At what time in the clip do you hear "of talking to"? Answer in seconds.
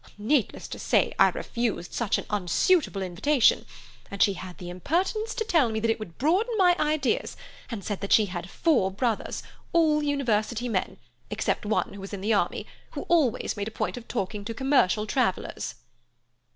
13.95-14.55